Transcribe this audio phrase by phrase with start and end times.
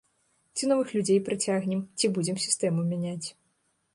[0.59, 3.27] Ці новых людзей прыцягнем, ці будзем сістэму мяняць.